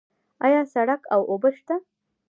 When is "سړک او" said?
0.73-1.21